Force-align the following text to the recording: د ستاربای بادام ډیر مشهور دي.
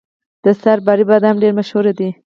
د 0.43 0.45
ستاربای 0.59 1.03
بادام 1.09 1.35
ډیر 1.41 1.53
مشهور 1.59 1.85
دي. 1.99 2.09